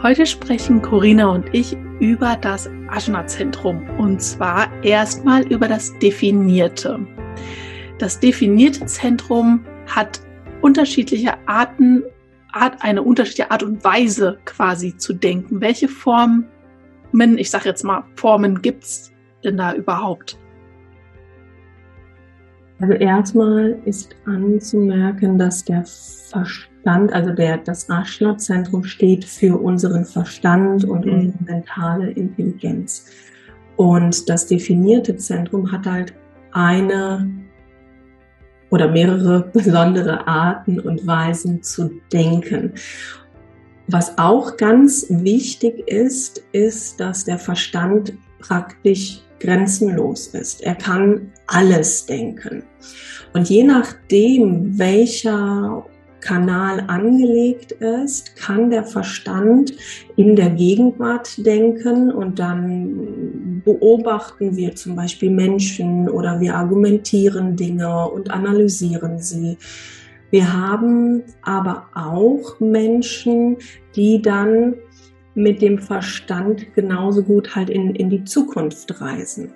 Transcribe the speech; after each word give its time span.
Heute 0.00 0.26
sprechen 0.26 0.80
Corinna 0.80 1.26
und 1.26 1.52
ich 1.52 1.76
über 1.98 2.36
das 2.36 2.70
Ajna-Zentrum 2.88 3.82
und 3.98 4.22
zwar 4.22 4.70
erstmal 4.84 5.44
über 5.48 5.66
das 5.66 5.92
Definierte. 5.98 7.04
Das 7.98 8.20
definierte 8.20 8.86
Zentrum 8.86 9.66
hat 9.88 10.20
unterschiedliche 10.60 11.34
Arten, 11.48 12.04
Art, 12.52 12.80
eine 12.80 13.02
unterschiedliche 13.02 13.50
Art 13.50 13.64
und 13.64 13.82
Weise 13.82 14.38
quasi 14.44 14.96
zu 14.96 15.14
denken. 15.14 15.60
Welche 15.60 15.88
Formen, 15.88 16.46
ich 17.12 17.50
sage 17.50 17.68
jetzt 17.68 17.82
mal, 17.82 18.04
Formen 18.14 18.62
gibt's 18.62 19.10
denn 19.42 19.56
da 19.56 19.74
überhaupt? 19.74 20.38
Also 22.80 22.94
erstmal 22.94 23.76
ist 23.84 24.14
anzumerken, 24.24 25.36
dass 25.36 25.64
der 25.64 25.84
Verstand, 25.84 27.12
also 27.12 27.32
der, 27.32 27.58
das 27.58 27.88
Ashna-Zentrum 27.88 28.84
steht 28.84 29.24
für 29.24 29.60
unseren 29.60 30.04
Verstand 30.04 30.84
und 30.84 31.04
mhm. 31.04 31.12
unsere 31.12 31.44
mentale 31.44 32.10
Intelligenz. 32.10 33.06
Und 33.76 34.28
das 34.28 34.46
definierte 34.46 35.16
Zentrum 35.16 35.70
hat 35.72 35.86
halt 35.86 36.14
eine 36.52 37.28
oder 38.70 38.88
mehrere 38.88 39.40
besondere 39.52 40.26
Arten 40.28 40.78
und 40.78 41.04
Weisen 41.06 41.62
zu 41.62 41.90
denken. 42.12 42.74
Was 43.88 44.18
auch 44.18 44.56
ganz 44.56 45.06
wichtig 45.08 45.88
ist, 45.88 46.44
ist, 46.52 47.00
dass 47.00 47.24
der 47.24 47.38
Verstand 47.38 48.12
praktisch 48.38 49.22
grenzenlos 49.40 50.28
ist. 50.28 50.62
Er 50.62 50.74
kann 50.74 51.32
alles 51.46 52.06
denken. 52.06 52.62
Und 53.32 53.48
je 53.48 53.64
nachdem, 53.64 54.78
welcher 54.78 55.84
Kanal 56.20 56.84
angelegt 56.88 57.72
ist, 57.72 58.36
kann 58.36 58.70
der 58.70 58.84
Verstand 58.84 59.72
in 60.16 60.34
der 60.34 60.50
Gegenwart 60.50 61.44
denken 61.46 62.10
und 62.10 62.38
dann 62.38 63.62
beobachten 63.64 64.56
wir 64.56 64.74
zum 64.74 64.96
Beispiel 64.96 65.30
Menschen 65.30 66.08
oder 66.08 66.40
wir 66.40 66.56
argumentieren 66.56 67.56
Dinge 67.56 68.08
und 68.10 68.30
analysieren 68.30 69.20
sie. 69.20 69.56
Wir 70.30 70.52
haben 70.52 71.22
aber 71.42 71.86
auch 71.94 72.60
Menschen, 72.60 73.56
die 73.96 74.20
dann 74.20 74.74
mit 75.38 75.62
dem 75.62 75.78
Verstand 75.78 76.74
genauso 76.74 77.22
gut 77.22 77.54
halt 77.54 77.70
in, 77.70 77.94
in 77.94 78.10
die 78.10 78.24
Zukunft 78.24 79.00
reisen. 79.00 79.52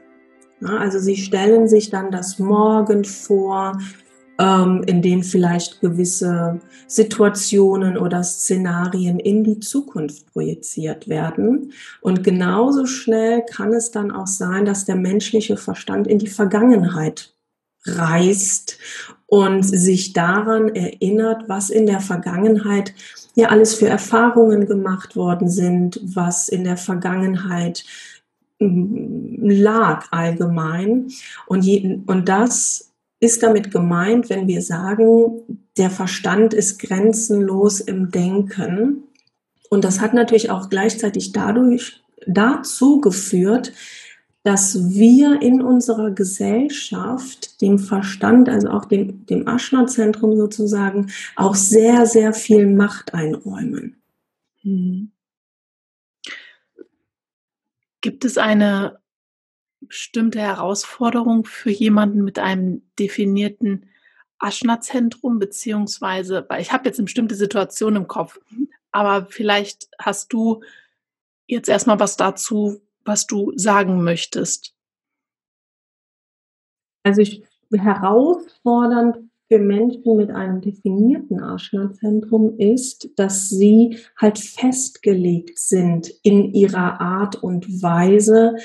Ja, 0.61 0.77
also 0.77 0.99
sie 0.99 1.17
stellen 1.17 1.67
sich 1.67 1.91
dann 1.91 2.13
das 2.13 2.39
Morgen 2.39 3.05
vor, 3.05 3.79
ähm, 4.39 4.85
in 4.87 5.03
denen 5.03 5.25
vielleicht 5.25 5.81
gewisse 5.81 6.61
Situationen 6.87 7.99
oder 7.99 8.23
Szenarien 8.23 9.19
in 9.19 9.43
die 9.43 9.59
Zukunft 9.59 10.33
projiziert 10.33 11.09
werden. 11.09 11.73
Und 12.01 12.23
genauso 12.23 12.87
schnell 12.87 13.43
kann 13.45 13.73
es 13.73 13.91
dann 13.91 14.13
auch 14.13 14.29
sein, 14.29 14.65
dass 14.65 14.85
der 14.85 14.97
menschliche 14.97 15.57
Verstand 15.57 16.07
in 16.07 16.19
die 16.19 16.29
Vergangenheit 16.29 17.35
reist 17.85 18.79
und 19.33 19.63
sich 19.63 20.13
daran 20.13 20.75
erinnert, 20.75 21.49
was 21.49 21.71
in 21.71 21.87
der 21.87 22.01
Vergangenheit 22.01 22.93
ja 23.35 23.49
alles 23.49 23.75
für 23.75 23.89
Erfahrungen 23.89 24.67
gemacht 24.67 25.17
worden 25.17 25.49
sind, 25.49 25.99
was 26.05 26.51
in 26.51 26.65
der 26.65 26.77
Vergangenheit 26.77 27.83
hm, 28.61 29.39
lag 29.41 30.05
allgemein. 30.11 31.09
Und, 31.47 31.65
je, 31.65 32.01
und 32.05 32.29
das 32.29 32.91
ist 33.21 33.43
damit 33.43 33.71
gemeint, 33.71 34.29
wenn 34.29 34.49
wir 34.49 34.61
sagen, 34.61 35.41
der 35.79 35.89
Verstand 35.89 36.53
ist 36.53 36.79
grenzenlos 36.79 37.81
im 37.81 38.11
Denken. 38.11 39.05
Und 39.71 39.85
das 39.85 40.03
hat 40.03 40.13
natürlich 40.13 40.51
auch 40.51 40.69
gleichzeitig 40.69 41.33
dadurch 41.33 42.03
dazu 42.27 43.01
geführt, 43.01 43.73
dass 44.45 44.91
wir 44.91 45.41
in 45.41 45.63
unserer 45.63 46.11
Gesellschaft 46.11 47.61
dem 47.61 47.79
Verstand, 47.79 48.49
also 48.49 48.69
auch 48.71 48.87
dem, 48.87 49.25
dem 49.27 49.47
Aschner-Zentrum 49.47 50.37
sozusagen, 50.37 51.13
auch 51.37 51.55
sehr, 51.55 52.07
sehr 52.07 52.33
viel 52.33 52.67
Macht 52.67 53.15
einräumen. 53.15 54.03
Mhm. 54.63 55.13
Gibt 58.01 58.25
es 58.25 58.37
eine 58.37 58.99
bestimmte 59.81 60.41
Herausforderung 60.41 61.45
für 61.45 61.71
jemanden 61.71 62.25
mit 62.25 62.41
einem 62.41 62.83
definierten 62.99 63.87
Aschner-Zentrum, 64.39 65.39
beziehungsweise, 65.39 66.45
weil 66.49 66.63
ich 66.63 66.73
habe 66.73 66.87
jetzt 66.87 66.99
eine 66.99 67.05
bestimmte 67.05 67.37
Situation 67.37 67.95
im 67.95 68.09
Kopf, 68.09 68.41
aber 68.91 69.27
vielleicht 69.27 69.89
hast 70.01 70.33
du 70.33 70.63
jetzt 71.47 71.69
erstmal 71.69 72.01
was 72.01 72.17
dazu, 72.17 72.81
was 73.05 73.27
du 73.27 73.53
sagen 73.57 74.03
möchtest? 74.03 74.75
Also 77.05 77.21
ich 77.21 77.43
herausfordernd 77.73 79.17
für 79.49 79.59
Menschen 79.59 80.17
mit 80.17 80.31
einem 80.31 80.61
definierten 80.61 81.43
Aschna-Zentrum 81.43 82.59
ist, 82.59 83.11
dass 83.17 83.49
sie 83.49 83.99
halt 84.19 84.39
festgelegt 84.39 85.59
sind 85.59 86.11
in 86.23 86.55
ihrer 86.55 87.01
Art 87.01 87.43
und 87.43 87.83
Weise, 87.83 88.57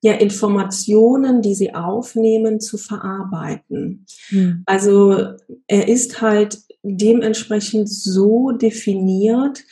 ja 0.00 0.12
Informationen, 0.12 1.42
die 1.42 1.54
sie 1.54 1.74
aufnehmen, 1.74 2.60
zu 2.60 2.78
verarbeiten. 2.78 4.06
Hm. 4.28 4.62
Also 4.66 5.32
er 5.66 5.88
ist 5.88 6.20
halt 6.20 6.60
dementsprechend 6.82 7.88
so 7.88 8.52
definiert, 8.52 9.64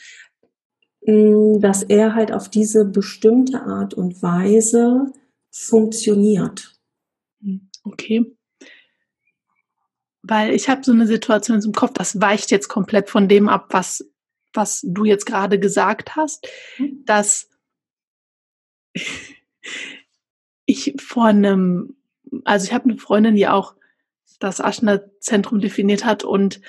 dass 1.01 1.83
er 1.83 2.15
halt 2.15 2.31
auf 2.31 2.49
diese 2.49 2.85
bestimmte 2.85 3.61
Art 3.61 3.93
und 3.93 4.21
Weise 4.21 5.13
funktioniert. 5.51 6.77
Hm, 7.41 7.69
okay. 7.83 8.35
Weil 10.21 10.53
ich 10.53 10.67
habe 10.67 10.83
so 10.83 10.91
eine 10.91 11.07
Situation 11.07 11.61
im 11.61 11.71
Kopf, 11.71 11.93
das 11.93 12.19
weicht 12.19 12.51
jetzt 12.51 12.67
komplett 12.67 13.09
von 13.09 13.29
dem 13.29 13.47
ab, 13.47 13.67
was, 13.69 14.05
was 14.53 14.81
du 14.83 15.05
jetzt 15.05 15.25
gerade 15.25 15.59
gesagt 15.59 16.15
hast, 16.15 16.47
mhm. 16.77 17.03
dass 17.05 17.49
ich 20.65 20.95
vor 20.99 21.27
einem, 21.27 21.95
also 22.43 22.65
ich 22.65 22.73
habe 22.73 22.89
eine 22.89 22.97
Freundin, 22.97 23.35
die 23.35 23.47
auch 23.47 23.75
das 24.39 24.59
Aschner-Zentrum 24.59 25.59
definiert 25.59 26.05
hat 26.05 26.23
und 26.23 26.61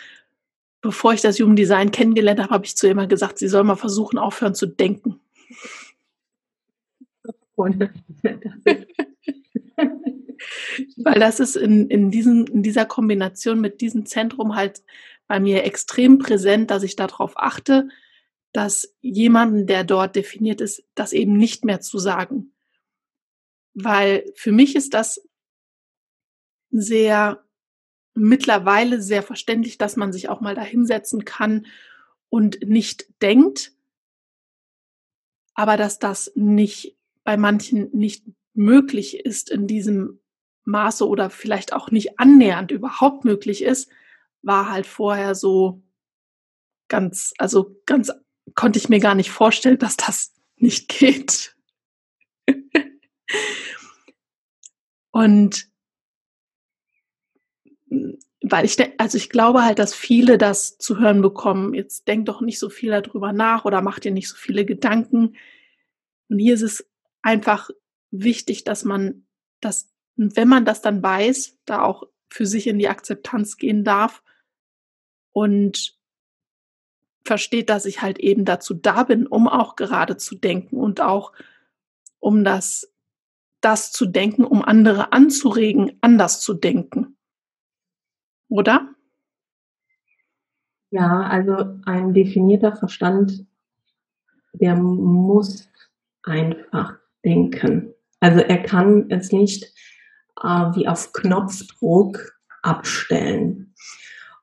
bevor 0.80 1.12
ich 1.12 1.20
das 1.20 1.38
Jugenddesign 1.38 1.90
kennengelernt 1.90 2.40
habe, 2.40 2.50
habe 2.50 2.64
ich 2.64 2.76
zu 2.76 2.86
ihr 2.86 2.92
immer 2.92 3.06
gesagt, 3.06 3.38
sie 3.38 3.48
soll 3.48 3.64
mal 3.64 3.76
versuchen, 3.76 4.18
aufhören 4.18 4.54
zu 4.54 4.66
denken. 4.66 5.20
Weil 10.96 11.18
das 11.18 11.40
ist 11.40 11.56
in, 11.56 11.88
in, 11.88 12.10
diesen, 12.10 12.46
in 12.46 12.62
dieser 12.62 12.86
Kombination 12.86 13.60
mit 13.60 13.80
diesem 13.80 14.06
Zentrum 14.06 14.54
halt 14.54 14.82
bei 15.26 15.40
mir 15.40 15.64
extrem 15.64 16.18
präsent, 16.18 16.70
dass 16.70 16.84
ich 16.84 16.94
darauf 16.96 17.36
achte, 17.36 17.88
dass 18.52 18.94
jemanden, 19.00 19.66
der 19.66 19.84
dort 19.84 20.16
definiert 20.16 20.60
ist, 20.60 20.84
das 20.94 21.12
eben 21.12 21.36
nicht 21.36 21.64
mehr 21.64 21.80
zu 21.80 21.98
sagen. 21.98 22.52
Weil 23.74 24.24
für 24.34 24.52
mich 24.52 24.76
ist 24.76 24.94
das 24.94 25.20
sehr 26.70 27.44
mittlerweile 28.18 29.00
sehr 29.00 29.22
verständlich, 29.22 29.78
dass 29.78 29.96
man 29.96 30.12
sich 30.12 30.28
auch 30.28 30.40
mal 30.40 30.54
da 30.54 30.62
hinsetzen 30.62 31.24
kann 31.24 31.66
und 32.28 32.60
nicht 32.62 33.06
denkt, 33.22 33.72
aber 35.54 35.76
dass 35.76 35.98
das 35.98 36.32
nicht 36.34 36.96
bei 37.24 37.36
manchen 37.36 37.90
nicht 37.92 38.24
möglich 38.54 39.24
ist 39.24 39.50
in 39.50 39.66
diesem 39.66 40.20
Maße 40.64 41.06
oder 41.06 41.30
vielleicht 41.30 41.72
auch 41.72 41.90
nicht 41.90 42.20
annähernd 42.20 42.70
überhaupt 42.70 43.24
möglich 43.24 43.62
ist, 43.62 43.90
war 44.42 44.70
halt 44.70 44.86
vorher 44.86 45.34
so 45.34 45.82
ganz, 46.88 47.32
also 47.38 47.76
ganz, 47.86 48.12
konnte 48.54 48.78
ich 48.78 48.88
mir 48.88 49.00
gar 49.00 49.14
nicht 49.14 49.30
vorstellen, 49.30 49.78
dass 49.78 49.96
das 49.96 50.34
nicht 50.56 50.88
geht. 50.88 51.56
Und 55.10 55.68
weil 58.42 58.64
ich, 58.64 58.76
also 58.98 59.16
ich 59.16 59.30
glaube 59.30 59.64
halt, 59.64 59.78
dass 59.78 59.94
viele 59.94 60.38
das 60.38 60.78
zu 60.78 60.98
hören 60.98 61.22
bekommen. 61.22 61.74
Jetzt 61.74 62.06
denk 62.06 62.26
doch 62.26 62.40
nicht 62.40 62.58
so 62.58 62.70
viel 62.70 62.90
darüber 62.90 63.32
nach 63.32 63.64
oder 63.64 63.82
mach 63.82 63.98
dir 63.98 64.12
nicht 64.12 64.28
so 64.28 64.36
viele 64.36 64.64
Gedanken. 64.64 65.36
Und 66.28 66.38
hier 66.38 66.54
ist 66.54 66.62
es 66.62 66.88
einfach 67.22 67.70
wichtig, 68.10 68.64
dass 68.64 68.84
man 68.84 69.26
das, 69.60 69.92
wenn 70.16 70.48
man 70.48 70.64
das 70.64 70.82
dann 70.82 71.02
weiß, 71.02 71.58
da 71.64 71.82
auch 71.82 72.04
für 72.28 72.46
sich 72.46 72.66
in 72.66 72.78
die 72.78 72.88
Akzeptanz 72.88 73.56
gehen 73.56 73.84
darf 73.84 74.22
und 75.32 75.96
versteht, 77.24 77.68
dass 77.68 77.86
ich 77.86 78.02
halt 78.02 78.18
eben 78.18 78.44
dazu 78.44 78.74
da 78.74 79.02
bin, 79.02 79.26
um 79.26 79.48
auch 79.48 79.76
gerade 79.76 80.16
zu 80.16 80.36
denken 80.36 80.76
und 80.76 81.00
auch 81.00 81.32
um 82.20 82.44
das, 82.44 82.92
das 83.60 83.90
zu 83.90 84.06
denken, 84.06 84.44
um 84.44 84.62
andere 84.62 85.12
anzuregen, 85.12 85.98
anders 86.00 86.40
zu 86.40 86.54
denken 86.54 87.17
oder? 88.48 88.88
Ja, 90.90 91.20
also 91.22 91.78
ein 91.84 92.14
definierter 92.14 92.74
Verstand, 92.74 93.44
der 94.54 94.74
muss 94.76 95.68
einfach 96.22 96.96
denken. 97.24 97.94
Also 98.20 98.40
er 98.40 98.62
kann 98.62 99.10
es 99.10 99.32
nicht 99.32 99.64
äh, 100.42 100.46
wie 100.46 100.88
auf 100.88 101.12
Knopfdruck 101.12 102.38
abstellen. 102.62 103.74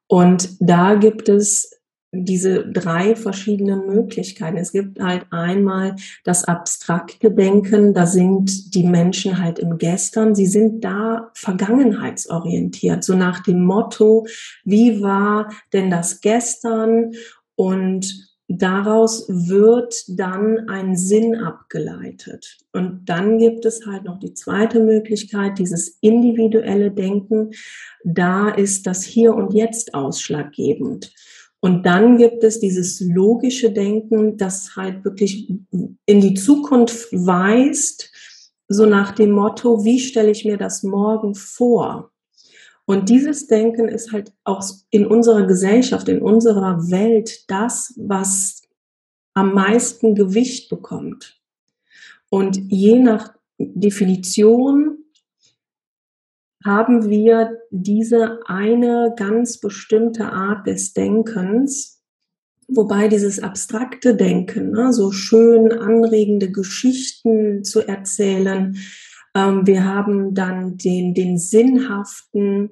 Und 0.08 0.56
da 0.60 0.96
gibt 0.96 1.30
es 1.30 1.81
diese 2.23 2.65
drei 2.65 3.15
verschiedenen 3.15 3.85
Möglichkeiten. 3.85 4.57
Es 4.57 4.71
gibt 4.71 5.00
halt 5.00 5.25
einmal 5.31 5.95
das 6.23 6.44
abstrakte 6.45 7.31
Denken, 7.31 7.94
da 7.94 8.07
sind 8.07 8.73
die 8.73 8.83
Menschen 8.83 9.41
halt 9.41 9.59
im 9.59 9.77
Gestern, 9.77 10.35
sie 10.35 10.45
sind 10.45 10.83
da 10.83 11.31
vergangenheitsorientiert, 11.33 13.03
so 13.03 13.15
nach 13.15 13.41
dem 13.44 13.63
Motto, 13.63 14.25
wie 14.63 15.01
war 15.01 15.50
denn 15.73 15.89
das 15.89 16.21
gestern 16.21 17.12
und 17.56 18.35
daraus 18.47 19.27
wird 19.27 20.03
dann 20.07 20.69
ein 20.69 20.95
Sinn 20.95 21.35
abgeleitet. 21.35 22.57
Und 22.73 23.06
dann 23.06 23.38
gibt 23.38 23.65
es 23.65 23.85
halt 23.85 24.03
noch 24.03 24.19
die 24.19 24.33
zweite 24.33 24.79
Möglichkeit, 24.79 25.57
dieses 25.57 25.97
individuelle 26.01 26.91
Denken, 26.91 27.51
da 28.03 28.50
ist 28.50 28.85
das 28.85 29.03
Hier 29.03 29.33
und 29.33 29.53
Jetzt 29.53 29.94
ausschlaggebend. 29.94 31.12
Und 31.65 31.83
dann 31.88 32.19
gibt 32.19 32.44
es 32.44 32.59
dieses 32.59 33.00
logische 33.00 33.71
Denken, 33.71 34.38
das 34.38 34.75
halt 34.75 35.03
wirklich 35.03 35.50
in 35.71 36.21
die 36.21 36.35
Zukunft 36.35 37.12
weist, 37.12 38.12
so 38.67 38.85
nach 38.85 39.13
dem 39.13 39.31
Motto, 39.31 39.83
wie 39.83 40.00
stelle 40.00 40.29
ich 40.29 40.45
mir 40.45 40.57
das 40.57 40.83
morgen 40.83 41.33
vor? 41.33 42.12
Und 42.85 43.09
dieses 43.09 43.47
Denken 43.47 43.88
ist 43.88 44.12
halt 44.12 44.31
auch 44.44 44.63
in 44.91 45.07
unserer 45.07 45.47
Gesellschaft, 45.47 46.07
in 46.07 46.21
unserer 46.21 46.91
Welt 46.91 47.45
das, 47.47 47.95
was 47.97 48.62
am 49.33 49.56
meisten 49.56 50.13
Gewicht 50.13 50.69
bekommt. 50.69 51.41
Und 52.29 52.57
je 52.71 53.00
nach 53.00 53.33
Definition 53.57 55.00
haben 56.65 57.09
wir 57.09 57.59
diese 57.69 58.39
eine 58.47 59.13
ganz 59.15 59.59
bestimmte 59.59 60.25
Art 60.25 60.65
des 60.65 60.94
Denkens, 60.94 62.01
wobei 62.67 63.07
dieses 63.07 63.39
abstrakte 63.39 64.15
Denken, 64.15 64.71
ne, 64.71 64.91
so 64.91 65.12
schön 65.12 65.71
anregende 65.71 66.51
Geschichten 66.51 67.63
zu 67.63 67.88
erzählen, 67.88 68.75
ähm, 69.35 69.67
wir 69.67 69.85
haben 69.85 70.33
dann 70.33 70.77
den, 70.77 71.13
den 71.13 71.38
sinnhaften 71.38 72.71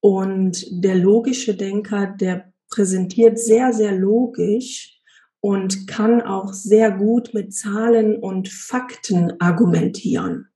und 0.00 0.66
der 0.70 0.94
logische 0.94 1.54
Denker, 1.54 2.06
der 2.18 2.50
präsentiert 2.70 3.38
sehr, 3.38 3.74
sehr 3.74 3.92
logisch 3.92 5.02
und 5.40 5.86
kann 5.86 6.22
auch 6.22 6.54
sehr 6.54 6.90
gut 6.90 7.34
mit 7.34 7.52
Zahlen 7.52 8.16
und 8.16 8.48
Fakten 8.48 9.34
argumentieren. 9.38 10.48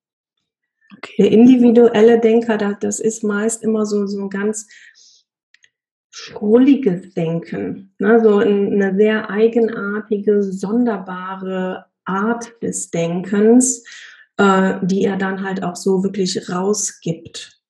Okay. 0.99 1.15
Der 1.19 1.31
individuelle 1.31 2.21
Denker, 2.21 2.59
das 2.59 3.01
ist 3.01 3.23
meist 3.23 3.63
immer 3.63 3.87
so, 3.87 4.07
so 4.07 4.21
ein 4.21 4.31
ganz 4.31 4.67
schrulliges 6.11 7.15
Denken, 7.15 7.95
ne? 7.99 8.21
so 8.23 8.39
eine 8.39 8.97
sehr 8.97 9.31
eigenartige, 9.31 10.43
sonderbare 10.43 11.87
Art 12.05 12.53
des 12.61 12.91
Denkens, 12.91 13.85
äh, 14.37 14.75
die 14.83 15.05
er 15.05 15.17
dann 15.17 15.45
halt 15.45 15.63
auch 15.63 15.77
so 15.77 16.03
wirklich 16.03 16.51
rausgibt. 16.51 17.61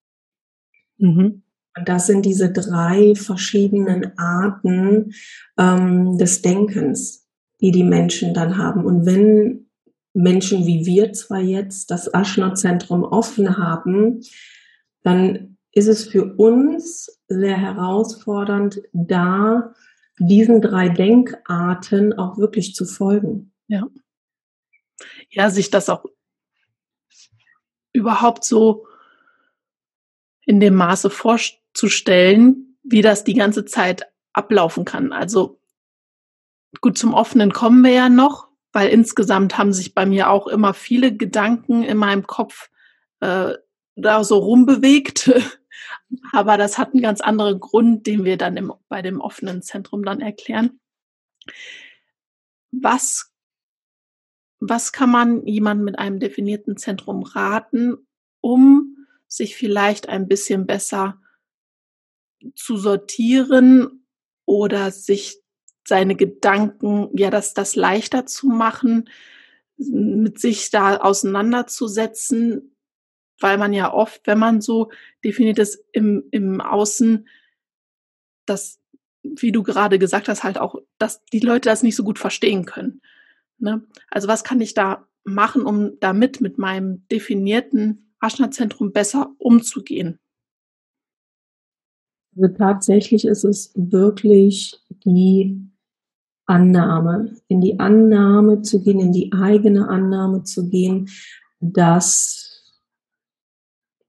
Mhm. 0.97 1.43
Und 1.77 1.89
das 1.89 2.07
sind 2.07 2.25
diese 2.25 2.51
drei 2.51 3.15
verschiedenen 3.15 4.19
Arten 4.19 5.13
ähm, 5.59 6.17
des 6.17 6.41
Denkens, 6.41 7.29
die 7.61 7.71
die 7.71 7.85
Menschen 7.85 8.33
dann 8.33 8.57
haben. 8.57 8.85
Und 8.85 9.05
wenn 9.05 9.68
Menschen 10.15 10.67
wie 10.67 10.85
wir 10.87 11.13
zwar 11.13 11.41
jetzt 11.41 11.91
das 11.91 12.13
Aschner-Zentrum 12.13 13.05
offen 13.05 13.59
haben, 13.59 14.23
dann 15.03 15.57
ist 15.73 15.89
es 15.89 16.09
für 16.09 16.35
uns 16.37 17.21
sehr 17.29 17.57
herausfordernd, 17.57 18.83
da 18.93 19.75
diesen 20.19 20.61
drei 20.61 20.89
Denkarten 20.89 22.19
auch 22.19 22.39
wirklich 22.39 22.75
zu 22.75 22.85
folgen. 22.85 23.53
Ja. 23.69 23.87
Ja, 25.31 25.51
sich 25.51 25.71
das 25.71 25.89
auch 25.89 26.05
überhaupt 27.93 28.45
so 28.45 28.87
in 30.45 30.61
dem 30.61 30.75
Maße 30.75 31.11
vorzustellen, 31.11 32.79
wie 32.83 33.03
das 33.03 33.23
die 33.23 33.35
ganze 33.35 33.65
Zeit 33.65 34.07
ablaufen 34.33 34.85
kann. 34.85 35.13
Also 35.13 35.61
gut, 36.81 36.99
zum 36.99 37.15
Offenen 37.15 37.53
kommen 37.53 37.85
wir 37.85 37.93
ja 37.93 38.09
noch, 38.09 38.48
weil 38.79 38.91
insgesamt 38.91 39.59
haben 39.59 39.73
sich 39.73 39.93
bei 39.93 40.07
mir 40.07 40.31
auch 40.31 40.47
immer 40.47 40.73
viele 40.73 41.13
Gedanken 41.13 41.83
in 41.83 41.97
meinem 41.97 42.29
Kopf 42.29 42.71
äh, 43.19 43.55
da 43.97 44.23
so 44.23 44.39
rumbewegt. 44.39 45.33
Aber 46.33 46.57
das 46.57 46.79
hat 46.79 46.93
einen 46.93 47.03
ganz 47.03 47.21
anderen 47.21 47.59
Grund, 47.59 48.07
den 48.07 48.25
wir 48.25 48.37
dann 48.37 48.57
im, 48.57 48.73
bei 48.89 49.03
dem 49.03 49.21
offenen 49.21 49.63
Zentrum 49.63 50.05
dann 50.05 50.21
erklären. 50.21 50.79
Was, 52.71 53.33
was 54.61 54.93
kann 54.93 55.11
man 55.11 55.45
jemandem 55.45 55.85
mit 55.85 55.99
einem 55.99 56.21
definierten 56.21 56.77
Zentrum 56.77 57.25
raten, 57.25 57.97
um 58.41 59.09
sich 59.27 59.57
vielleicht 59.57 60.09
ein 60.09 60.29
bisschen 60.29 60.69
besser 60.69 61.21
zu 62.55 62.77
sortieren 62.77 64.07
oder 64.45 64.93
sich 64.93 65.43
seine 65.89 66.15
Gedanken, 66.15 67.09
ja, 67.15 67.31
das, 67.31 67.55
das 67.55 67.75
leichter 67.75 68.27
zu 68.27 68.49
machen, 68.49 69.09
mit 69.79 70.39
sich 70.39 70.71
da 70.71 70.99
auseinanderzusetzen, 70.99 72.77
weil 73.41 73.57
man 73.57 73.73
ja 73.73 73.93
oft, 73.93 74.27
wenn 74.27 74.39
man 74.39 74.61
so 74.61 74.91
definiert 75.25 75.59
ist 75.59 75.83
im, 75.93 76.25
im 76.31 76.61
Außen, 76.61 77.27
dass, 78.45 78.81
wie 79.23 79.53
du 79.53 79.63
gerade 79.63 79.99
gesagt 79.99 80.29
hast, 80.29 80.45
halt 80.45 80.59
auch, 80.59 80.77
dass 80.99 81.25
die 81.27 81.41
Leute 81.41 81.71
das 81.71 81.83
nicht 81.83 81.97
so 81.97 82.05
gut 82.05 82.19
verstehen 82.19 82.67
können. 82.67 83.01
Ne? 83.59 83.83
Also 84.11 84.29
was 84.29 84.45
kann 84.45 84.61
ich 84.61 84.75
da 84.75 85.09
machen, 85.25 85.63
um 85.63 85.99
damit 86.01 86.41
mit 86.41 86.59
meinem 86.59 87.07
definierten 87.09 88.13
Aschna-Zentrum 88.19 88.93
besser 88.93 89.35
umzugehen? 89.39 90.19
Also 92.37 92.55
tatsächlich 92.55 93.25
ist 93.25 93.45
es 93.45 93.73
wirklich 93.75 94.81
die 95.05 95.69
Annahme, 96.49 97.37
in 97.47 97.61
die 97.61 97.79
Annahme 97.79 98.63
zu 98.63 98.83
gehen, 98.83 99.01
in 99.01 99.13
die 99.13 99.33
eigene 99.33 99.89
Annahme 99.89 100.45
zu 100.45 100.69
gehen, 100.69 101.09
dass 101.61 102.49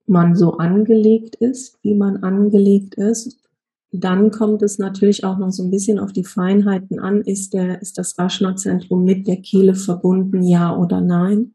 man 0.08 0.36
so 0.36 0.58
angelegt 0.58 1.36
ist, 1.36 1.78
wie 1.84 1.94
man 1.94 2.18
angelegt 2.24 2.96
ist. 2.96 3.38
Dann 3.92 4.32
kommt 4.32 4.62
es 4.62 4.80
natürlich 4.80 5.24
auch 5.24 5.38
noch 5.38 5.52
so 5.52 5.64
ein 5.64 5.72
bisschen 5.72 6.00
auf 6.00 6.14
die 6.14 6.24
Feinheiten 6.24 7.00
an. 7.00 7.22
Ist, 7.22 7.54
der, 7.54 7.82
ist 7.82 7.98
das 7.98 8.18
Raschner-Zentrum 8.18 9.04
mit 9.04 9.28
der 9.28 9.38
Kehle 9.38 9.76
verbunden, 9.76 10.44
ja 10.44 10.76
oder 10.76 11.02
nein? 11.02 11.54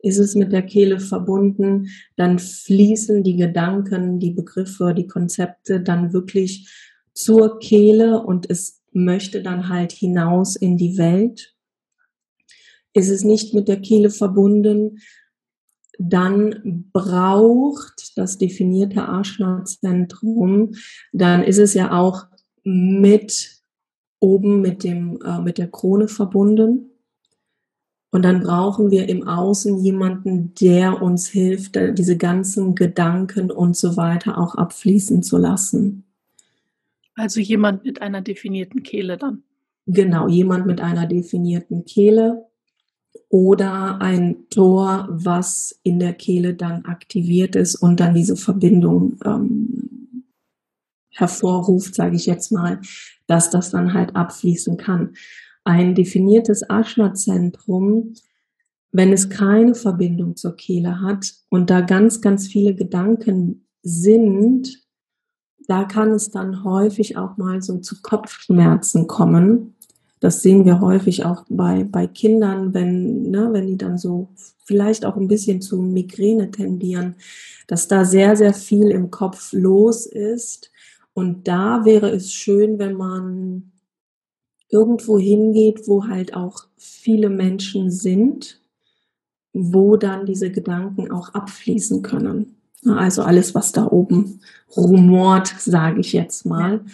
Ist 0.00 0.18
es 0.18 0.34
mit 0.34 0.52
der 0.52 0.62
Kehle 0.62 0.98
verbunden, 0.98 1.88
dann 2.16 2.38
fließen 2.38 3.22
die 3.22 3.36
Gedanken, 3.36 4.18
die 4.18 4.30
Begriffe, 4.30 4.94
die 4.94 5.06
Konzepte 5.06 5.80
dann 5.80 6.12
wirklich 6.12 6.68
zur 7.12 7.58
Kehle 7.58 8.22
und 8.22 8.48
es 8.48 8.79
möchte 8.92 9.42
dann 9.42 9.68
halt 9.68 9.92
hinaus 9.92 10.56
in 10.56 10.76
die 10.76 10.98
Welt. 10.98 11.54
Ist 12.92 13.08
es 13.08 13.24
nicht 13.24 13.54
mit 13.54 13.68
der 13.68 13.80
Kehle 13.80 14.10
verbunden, 14.10 14.98
dann 15.98 16.88
braucht 16.92 18.12
das 18.16 18.38
definierte 18.38 19.02
Arschnauzzentrum, 19.02 20.72
dann 21.12 21.42
ist 21.44 21.58
es 21.58 21.74
ja 21.74 21.92
auch 21.92 22.26
mit 22.64 23.60
oben 24.18 24.60
mit 24.60 24.84
dem 24.84 25.18
äh, 25.24 25.40
mit 25.40 25.58
der 25.58 25.70
Krone 25.70 26.08
verbunden. 26.08 26.86
Und 28.12 28.22
dann 28.22 28.40
brauchen 28.40 28.90
wir 28.90 29.08
im 29.08 29.26
Außen 29.26 29.78
jemanden, 29.78 30.52
der 30.54 31.00
uns 31.00 31.28
hilft, 31.28 31.76
diese 31.76 32.16
ganzen 32.16 32.74
Gedanken 32.74 33.52
und 33.52 33.76
so 33.76 33.96
weiter 33.96 34.36
auch 34.36 34.56
abfließen 34.56 35.22
zu 35.22 35.38
lassen. 35.38 36.09
Also 37.14 37.40
jemand 37.40 37.84
mit 37.84 38.02
einer 38.02 38.20
definierten 38.20 38.82
Kehle 38.82 39.16
dann. 39.16 39.42
Genau, 39.86 40.28
jemand 40.28 40.66
mit 40.66 40.80
einer 40.80 41.06
definierten 41.06 41.84
Kehle 41.84 42.46
oder 43.28 44.00
ein 44.00 44.48
Tor, 44.50 45.08
was 45.10 45.78
in 45.82 45.98
der 45.98 46.12
Kehle 46.12 46.54
dann 46.54 46.84
aktiviert 46.84 47.56
ist 47.56 47.76
und 47.76 48.00
dann 48.00 48.14
diese 48.14 48.36
Verbindung 48.36 49.18
ähm, 49.24 50.24
hervorruft, 51.10 51.94
sage 51.94 52.16
ich 52.16 52.26
jetzt 52.26 52.52
mal, 52.52 52.80
dass 53.26 53.50
das 53.50 53.70
dann 53.70 53.94
halt 53.94 54.16
abfließen 54.16 54.76
kann. 54.76 55.14
Ein 55.64 55.94
definiertes 55.94 56.62
Ashna-Zentrum, 56.62 58.14
wenn 58.92 59.12
es 59.12 59.28
keine 59.28 59.74
Verbindung 59.74 60.36
zur 60.36 60.56
Kehle 60.56 61.00
hat 61.00 61.32
und 61.48 61.70
da 61.70 61.80
ganz, 61.80 62.20
ganz 62.20 62.48
viele 62.48 62.74
Gedanken 62.74 63.66
sind, 63.82 64.80
da 65.70 65.84
kann 65.84 66.10
es 66.10 66.30
dann 66.30 66.64
häufig 66.64 67.16
auch 67.16 67.36
mal 67.36 67.62
so 67.62 67.78
zu 67.78 68.02
Kopfschmerzen 68.02 69.06
kommen 69.06 69.74
das 70.20 70.42
sehen 70.42 70.66
wir 70.66 70.80
häufig 70.80 71.24
auch 71.24 71.44
bei, 71.48 71.82
bei 71.82 72.06
Kindern, 72.06 72.74
wenn, 72.74 73.30
ne, 73.30 73.48
wenn 73.52 73.66
die 73.66 73.78
dann 73.78 73.96
so 73.96 74.28
vielleicht 74.64 75.06
auch 75.06 75.16
ein 75.16 75.28
bisschen 75.28 75.62
zu 75.62 75.80
Migräne 75.80 76.50
tendieren, 76.50 77.16
dass 77.66 77.88
da 77.88 78.04
sehr, 78.04 78.36
sehr 78.36 78.52
viel 78.52 78.90
im 78.90 79.10
Kopf 79.10 79.52
los 79.52 80.04
ist. 80.04 80.70
Und 81.14 81.48
da 81.48 81.86
wäre 81.86 82.10
es 82.10 82.32
schön, 82.32 82.78
wenn 82.78 82.94
man 82.94 83.72
irgendwo 84.68 85.18
hingeht, 85.18 85.88
wo 85.88 86.06
halt 86.06 86.34
auch 86.34 86.66
viele 86.76 87.30
Menschen 87.30 87.90
sind, 87.90 88.60
wo 89.54 89.96
dann 89.96 90.26
diese 90.26 90.52
Gedanken 90.52 91.10
auch 91.10 91.30
abfließen 91.30 92.02
können. 92.02 92.59
Also 92.86 93.22
alles, 93.22 93.54
was 93.54 93.72
da 93.72 93.86
oben 93.86 94.40
rumort, 94.76 95.48
sage 95.58 96.00
ich 96.00 96.12
jetzt 96.12 96.46
mal. 96.46 96.84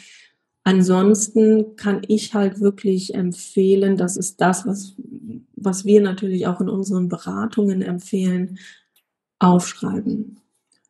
Ansonsten 0.64 1.76
kann 1.76 2.02
ich 2.08 2.34
halt 2.34 2.60
wirklich 2.60 3.14
empfehlen, 3.14 3.96
das 3.96 4.16
ist 4.16 4.40
das, 4.40 4.66
was, 4.66 4.94
was 5.54 5.84
wir 5.84 6.00
natürlich 6.00 6.48
auch 6.48 6.60
in 6.60 6.68
unseren 6.68 7.08
Beratungen 7.08 7.82
empfehlen, 7.82 8.58
aufschreiben, 9.38 10.38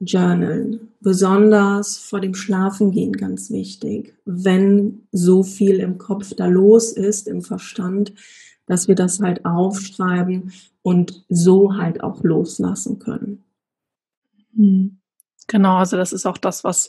journalen. 0.00 0.88
Besonders 1.00 1.98
vor 1.98 2.20
dem 2.20 2.34
Schlafengehen 2.34 3.12
ganz 3.12 3.50
wichtig, 3.50 4.14
wenn 4.24 5.02
so 5.12 5.42
viel 5.42 5.80
im 5.80 5.98
Kopf 5.98 6.32
da 6.34 6.46
los 6.46 6.92
ist, 6.92 7.28
im 7.28 7.42
Verstand, 7.42 8.14
dass 8.66 8.88
wir 8.88 8.94
das 8.94 9.20
halt 9.20 9.44
aufschreiben 9.44 10.52
und 10.80 11.24
so 11.28 11.76
halt 11.76 12.02
auch 12.02 12.22
loslassen 12.22 12.98
können. 12.98 13.42
Hm. 14.56 15.00
Genau, 15.48 15.76
also 15.76 15.96
das 15.96 16.12
ist 16.12 16.26
auch 16.26 16.38
das, 16.38 16.64
was 16.64 16.88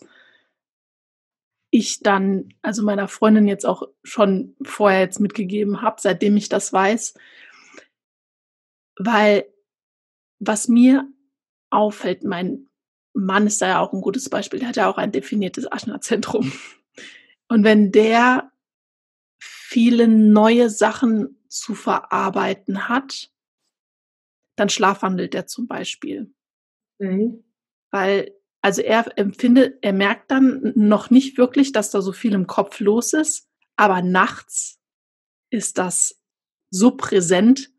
ich 1.73 1.99
dann, 2.01 2.53
also 2.61 2.83
meiner 2.83 3.07
Freundin 3.07 3.47
jetzt 3.47 3.65
auch 3.65 3.83
schon 4.03 4.55
vorher 4.63 5.01
jetzt 5.01 5.19
mitgegeben 5.19 5.81
habe, 5.81 5.97
seitdem 5.99 6.37
ich 6.37 6.49
das 6.49 6.71
weiß. 6.71 7.13
Weil 8.97 9.45
was 10.39 10.67
mir 10.67 11.07
auffällt, 11.69 12.23
mein 12.23 12.67
Mann 13.13 13.47
ist 13.47 13.61
da 13.61 13.67
ja 13.67 13.79
auch 13.79 13.93
ein 13.93 14.01
gutes 14.01 14.29
Beispiel, 14.29 14.59
der 14.59 14.69
hat 14.69 14.75
ja 14.77 14.89
auch 14.89 14.97
ein 14.97 15.11
definiertes 15.11 15.71
Aschner-Zentrum. 15.71 16.51
Und 17.49 17.63
wenn 17.63 17.91
der 17.91 18.51
viele 19.39 20.07
neue 20.07 20.69
Sachen 20.69 21.37
zu 21.49 21.75
verarbeiten 21.75 22.89
hat, 22.89 23.31
dann 24.55 24.69
schlafwandelt 24.69 25.35
er 25.35 25.47
zum 25.47 25.67
Beispiel. 25.67 26.33
Mhm. 26.99 27.43
Weil 27.91 28.37
also 28.61 28.81
er 28.81 29.17
empfindet, 29.17 29.77
er 29.81 29.93
merkt 29.93 30.31
dann 30.31 30.73
noch 30.75 31.09
nicht 31.09 31.37
wirklich, 31.37 31.71
dass 31.71 31.91
da 31.91 32.01
so 32.01 32.11
viel 32.11 32.33
im 32.33 32.47
Kopf 32.47 32.79
los 32.79 33.13
ist, 33.13 33.47
aber 33.75 34.01
nachts 34.01 34.79
ist 35.49 35.77
das 35.77 36.19
so 36.69 36.91
präsent, 36.91 37.69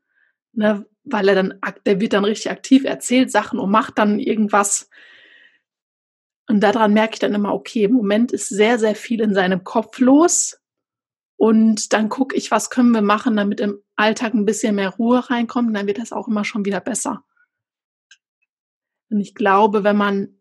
ne, 0.53 0.87
weil 1.05 1.29
er 1.29 1.35
dann, 1.35 1.61
der 1.85 2.00
wird 2.00 2.12
dann 2.12 2.25
richtig 2.25 2.50
aktiv, 2.50 2.85
erzählt 2.85 3.31
Sachen 3.31 3.59
und 3.59 3.71
macht 3.71 3.99
dann 3.99 4.19
irgendwas. 4.19 4.88
Und 6.49 6.61
daran 6.61 6.95
merke 6.95 7.15
ich 7.15 7.19
dann 7.19 7.35
immer, 7.35 7.53
okay, 7.53 7.85
im 7.85 7.93
Moment 7.93 8.33
ist 8.33 8.49
sehr, 8.49 8.79
sehr 8.79 8.95
viel 8.95 9.21
in 9.21 9.35
seinem 9.35 9.65
Kopf 9.65 9.99
los. 9.99 10.59
Und 11.37 11.93
dann 11.93 12.09
gucke 12.09 12.35
ich, 12.35 12.50
was 12.50 12.71
können 12.71 12.93
wir 12.93 13.03
machen, 13.03 13.37
damit 13.37 13.61
im 13.61 13.83
Alltag 13.97 14.35
ein 14.35 14.47
bisschen 14.47 14.75
mehr 14.75 14.91
Ruhe 14.91 15.29
reinkommt. 15.29 15.69
Und 15.69 15.75
dann 15.75 15.87
wird 15.87 15.99
das 15.99 16.12
auch 16.12 16.29
immer 16.29 16.45
schon 16.45 16.65
wieder 16.65 16.81
besser. 16.81 17.25
Und 19.11 19.21
ich 19.21 19.35
glaube, 19.35 19.85
wenn 19.85 19.97
man 19.97 20.38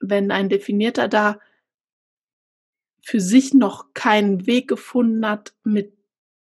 wenn 0.00 0.30
ein 0.30 0.48
Definierter 0.48 1.08
da 1.08 1.40
für 3.02 3.20
sich 3.20 3.54
noch 3.54 3.94
keinen 3.94 4.46
Weg 4.46 4.68
gefunden 4.68 5.26
hat, 5.26 5.54
mit 5.62 5.96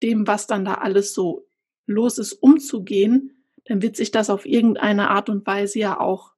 dem, 0.02 0.26
was 0.26 0.46
dann 0.46 0.64
da 0.64 0.74
alles 0.74 1.14
so 1.14 1.46
los 1.86 2.18
ist, 2.18 2.34
umzugehen, 2.34 3.44
dann 3.64 3.80
wird 3.80 3.96
sich 3.96 4.10
das 4.10 4.28
auf 4.28 4.44
irgendeine 4.44 5.10
Art 5.10 5.28
und 5.28 5.46
Weise 5.46 5.78
ja 5.78 5.98
auch 5.98 6.32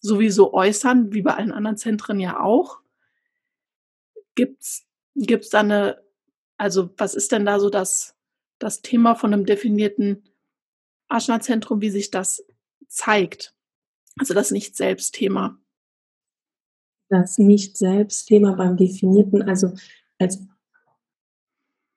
sowieso 0.00 0.52
äußern, 0.52 1.12
wie 1.12 1.22
bei 1.22 1.34
allen 1.34 1.52
anderen 1.52 1.76
Zentren 1.76 2.20
ja 2.20 2.40
auch. 2.40 2.80
Gibt's, 4.34 4.86
gibt's 5.14 5.50
da 5.50 5.60
eine, 5.60 6.02
also 6.56 6.90
was 6.96 7.14
ist 7.14 7.32
denn 7.32 7.46
da 7.46 7.60
so 7.60 7.70
das, 7.70 8.16
das 8.58 8.82
Thema 8.82 9.14
von 9.14 9.32
einem 9.32 9.46
definierten 9.46 10.24
Aschna-Zentrum, 11.08 11.80
wie 11.80 11.90
sich 11.90 12.10
das 12.10 12.44
zeigt? 12.88 13.54
Also 14.18 14.34
das 14.34 14.50
Nicht-Selbst-Thema 14.50 15.58
das 17.08 17.38
Nicht-Selbst-Thema 17.38 18.56
beim 18.56 18.76
Definierten. 18.76 19.42
Also 19.42 19.72
als 20.18 20.40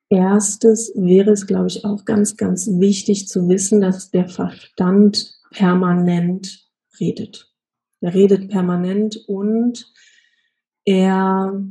erstes 0.10 0.92
wäre 0.96 1.32
es, 1.32 1.48
glaube 1.48 1.68
ich, 1.68 1.86
auch 1.86 2.06
ganz, 2.06 2.38
ganz 2.38 2.68
wichtig 2.68 3.28
zu 3.28 3.48
wissen, 3.50 3.82
dass 3.82 4.12
der 4.12 4.28
Verstand 4.28 5.40
permanent 5.52 6.70
redet. 7.00 7.52
Er 8.02 8.14
redet 8.14 8.50
permanent 8.50 9.18
und 9.28 9.92
er 10.86 11.62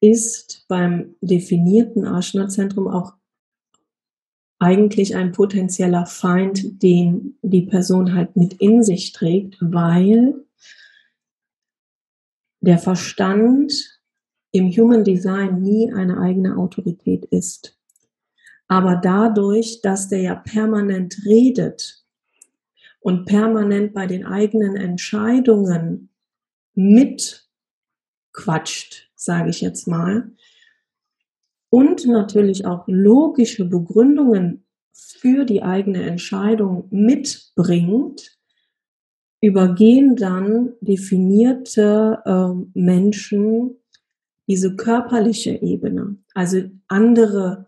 ist 0.00 0.64
beim 0.68 1.16
definierten 1.20 2.06
Aschna-Zentrum 2.06 2.88
auch 2.88 3.14
eigentlich 4.60 5.16
ein 5.16 5.32
potenzieller 5.32 6.06
Feind, 6.06 6.82
den 6.82 7.36
die 7.42 7.62
Person 7.62 8.14
halt 8.14 8.36
mit 8.36 8.52
in 8.54 8.84
sich 8.84 9.12
trägt, 9.12 9.56
weil 9.60 10.34
der 12.60 12.78
Verstand 12.78 13.72
im 14.52 14.70
Human 14.70 15.02
Design 15.02 15.62
nie 15.62 15.92
eine 15.92 16.18
eigene 16.18 16.56
Autorität 16.56 17.24
ist. 17.26 17.78
Aber 18.68 18.96
dadurch, 18.96 19.80
dass 19.82 20.08
der 20.08 20.20
ja 20.20 20.34
permanent 20.34 21.22
redet 21.24 22.04
und 23.00 23.24
permanent 23.24 23.94
bei 23.94 24.06
den 24.06 24.26
eigenen 24.26 24.76
Entscheidungen 24.76 26.10
mitquatscht, 26.74 27.40
sage 29.14 29.48
ich 29.48 29.62
jetzt 29.62 29.88
mal, 29.88 30.30
und 31.70 32.06
natürlich 32.06 32.66
auch 32.66 32.84
logische 32.86 33.64
Begründungen 33.64 34.64
für 34.92 35.44
die 35.44 35.62
eigene 35.62 36.02
Entscheidung 36.02 36.88
mitbringt, 36.90 38.38
übergehen 39.40 40.16
dann 40.16 40.72
definierte 40.80 42.18
äh, 42.24 42.78
Menschen 42.78 43.76
diese 44.46 44.74
körperliche 44.74 45.62
Ebene, 45.62 46.16
also 46.34 46.62
andere 46.88 47.66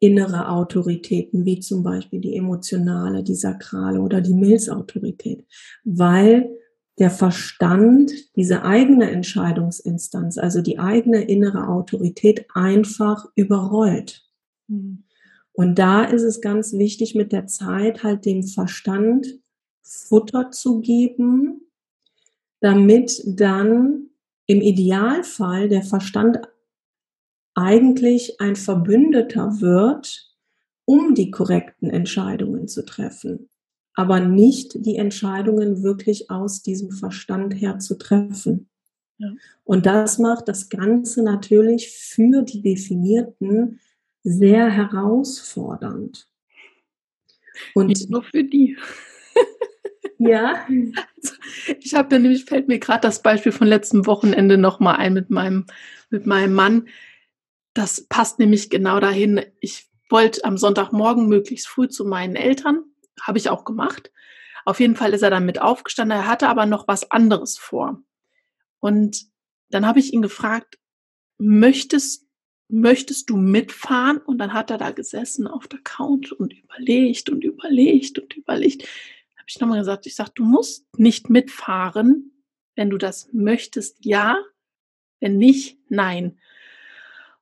innere 0.00 0.48
Autoritäten, 0.48 1.44
wie 1.44 1.60
zum 1.60 1.82
Beispiel 1.82 2.20
die 2.20 2.36
emotionale, 2.36 3.22
die 3.22 3.34
sakrale 3.34 4.00
oder 4.00 4.20
die 4.20 4.34
Milzautorität, 4.34 5.46
weil 5.84 6.50
der 6.98 7.10
Verstand 7.10 8.10
diese 8.36 8.62
eigene 8.62 9.10
Entscheidungsinstanz, 9.10 10.38
also 10.38 10.62
die 10.62 10.78
eigene 10.78 11.22
innere 11.22 11.68
Autorität 11.68 12.46
einfach 12.54 13.26
überrollt. 13.34 14.24
Mhm. 14.68 15.04
Und 15.52 15.78
da 15.78 16.04
ist 16.04 16.22
es 16.22 16.40
ganz 16.40 16.74
wichtig, 16.74 17.14
mit 17.14 17.32
der 17.32 17.46
Zeit 17.46 18.02
halt 18.02 18.24
dem 18.24 18.42
Verstand 18.42 19.38
Futter 19.82 20.50
zu 20.50 20.80
geben, 20.80 21.62
damit 22.60 23.22
dann 23.24 24.10
im 24.46 24.60
Idealfall 24.60 25.68
der 25.68 25.82
Verstand 25.82 26.40
eigentlich 27.54 28.40
ein 28.40 28.54
Verbündeter 28.54 29.60
wird, 29.60 30.34
um 30.84 31.14
die 31.14 31.30
korrekten 31.30 31.90
Entscheidungen 31.90 32.68
zu 32.68 32.84
treffen, 32.84 33.48
aber 33.96 34.20
nicht 34.20 34.84
die 34.84 34.96
Entscheidungen 34.96 35.82
wirklich 35.82 36.30
aus 36.30 36.62
diesem 36.62 36.92
Verstand 36.92 37.54
her 37.54 37.78
zu 37.78 37.96
treffen. 37.96 38.68
Ja. 39.16 39.32
Und 39.64 39.86
das 39.86 40.18
macht 40.18 40.48
das 40.48 40.68
Ganze 40.68 41.22
natürlich 41.22 41.90
für 41.90 42.42
die 42.42 42.60
Definierten 42.60 43.80
sehr 44.22 44.68
herausfordernd. 44.68 46.28
Und 47.74 47.86
nicht 47.86 48.10
nur 48.10 48.22
für 48.22 48.44
die. 48.44 48.76
ja. 50.18 50.66
Also, 51.16 51.34
ich 51.80 51.94
habe 51.94 52.16
ja 52.16 52.18
nämlich, 52.18 52.44
fällt 52.44 52.68
mir 52.68 52.78
gerade 52.78 53.00
das 53.00 53.22
Beispiel 53.22 53.52
von 53.52 53.66
letztem 53.66 54.04
Wochenende 54.04 54.58
nochmal 54.58 54.96
ein 54.96 55.14
mit 55.14 55.30
meinem, 55.30 55.64
mit 56.10 56.26
meinem 56.26 56.52
Mann. 56.52 56.88
Das 57.72 58.06
passt 58.10 58.38
nämlich 58.38 58.68
genau 58.68 59.00
dahin. 59.00 59.40
Ich 59.60 59.88
wollte 60.10 60.44
am 60.44 60.58
Sonntagmorgen 60.58 61.28
möglichst 61.28 61.66
früh 61.66 61.88
zu 61.88 62.04
meinen 62.04 62.36
Eltern. 62.36 62.84
Habe 63.22 63.38
ich 63.38 63.48
auch 63.48 63.64
gemacht. 63.64 64.12
Auf 64.64 64.80
jeden 64.80 64.96
Fall 64.96 65.12
ist 65.14 65.22
er 65.22 65.30
dann 65.30 65.46
mit 65.46 65.60
aufgestanden. 65.60 66.18
Er 66.18 66.26
hatte 66.26 66.48
aber 66.48 66.66
noch 66.66 66.88
was 66.88 67.10
anderes 67.10 67.58
vor. 67.58 68.02
Und 68.80 69.26
dann 69.70 69.86
habe 69.86 69.98
ich 69.98 70.12
ihn 70.12 70.22
gefragt, 70.22 70.78
möchtest 71.38 72.26
möchtest 72.68 73.30
du 73.30 73.36
mitfahren? 73.36 74.18
Und 74.18 74.38
dann 74.38 74.52
hat 74.52 74.70
er 74.70 74.78
da 74.78 74.90
gesessen 74.90 75.46
auf 75.46 75.68
der 75.68 75.80
Couch 75.80 76.32
und 76.32 76.52
überlegt 76.52 77.30
und 77.30 77.44
überlegt 77.44 78.18
und 78.18 78.34
überlegt. 78.36 78.82
Habe 79.36 79.46
ich 79.48 79.60
nochmal 79.60 79.78
gesagt, 79.78 80.06
ich 80.06 80.14
sage, 80.14 80.32
du 80.34 80.44
musst 80.44 80.86
nicht 80.98 81.30
mitfahren. 81.30 82.32
Wenn 82.74 82.90
du 82.90 82.98
das 82.98 83.28
möchtest, 83.32 84.04
ja. 84.04 84.36
Wenn 85.20 85.38
nicht, 85.38 85.78
nein. 85.88 86.38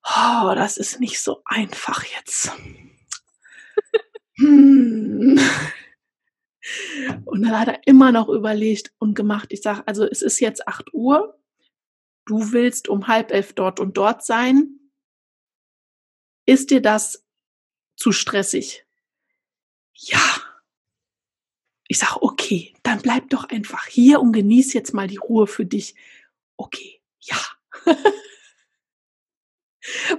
Oh, 0.04 0.52
das 0.54 0.76
ist 0.76 1.00
nicht 1.00 1.20
so 1.20 1.42
einfach 1.44 2.04
jetzt. 2.16 2.52
Hm. 4.36 5.38
Und 7.26 7.42
dann 7.42 7.58
hat 7.58 7.68
er 7.68 7.86
immer 7.86 8.10
noch 8.10 8.28
überlegt 8.30 8.92
und 8.98 9.14
gemacht. 9.14 9.48
Ich 9.50 9.60
sage, 9.60 9.86
also 9.86 10.04
es 10.06 10.22
ist 10.22 10.40
jetzt 10.40 10.66
8 10.66 10.94
Uhr. 10.94 11.38
Du 12.24 12.52
willst 12.52 12.88
um 12.88 13.06
halb 13.06 13.32
elf 13.32 13.52
dort 13.52 13.80
und 13.80 13.98
dort 13.98 14.24
sein 14.24 14.80
ist 16.46 16.70
dir 16.70 16.80
das 16.80 17.24
zu 17.96 18.12
stressig? 18.12 18.84
Ja. 19.94 20.20
Ich 21.86 21.98
sage, 21.98 22.22
okay, 22.22 22.74
dann 22.82 23.02
bleib 23.02 23.30
doch 23.30 23.44
einfach 23.44 23.86
hier 23.86 24.20
und 24.20 24.32
genieß 24.32 24.72
jetzt 24.72 24.94
mal 24.94 25.06
die 25.06 25.18
Ruhe 25.18 25.46
für 25.46 25.66
dich. 25.66 25.94
Okay, 26.56 27.00
ja. 27.20 27.36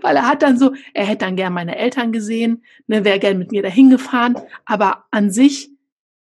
Weil 0.02 0.18
er 0.18 0.28
hat 0.28 0.42
dann 0.42 0.58
so, 0.58 0.74
er 0.94 1.06
hätte 1.06 1.26
dann 1.26 1.36
gern 1.36 1.54
meine 1.54 1.78
Eltern 1.78 2.12
gesehen, 2.12 2.64
ne, 2.88 3.04
wäre 3.04 3.20
gern 3.20 3.38
mit 3.38 3.52
mir 3.52 3.62
dahin 3.62 3.90
gefahren, 3.90 4.38
aber 4.66 5.06
an 5.12 5.32
sich 5.32 5.70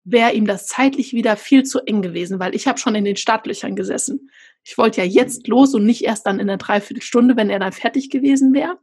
wäre 0.05 0.33
ihm 0.33 0.47
das 0.47 0.67
zeitlich 0.67 1.13
wieder 1.13 1.37
viel 1.37 1.65
zu 1.65 1.81
eng 1.81 2.03
gewesen, 2.03 2.41
weil 2.41 2.55
ich 2.55 2.67
habe 2.67 2.79
schon 2.79 2.95
in 2.95 3.05
den 3.05 3.17
Startlöchern 3.17 3.77
gesessen. 3.77 4.31
Ich 4.65 4.77
wollte 4.79 5.01
ja 5.01 5.07
jetzt 5.07 5.47
los 5.47 5.75
und 5.75 5.85
nicht 5.85 6.05
erst 6.05 6.27
dann 6.27 6.41
in 6.41 6.49
einer 6.49 6.59
Dreiviertelstunde, 6.59 7.37
wenn 7.37 7.51
er 7.51 7.59
dann 7.59 7.73
fertig 7.73 8.11
gewesen 8.11 8.53
wäre. 8.53 8.79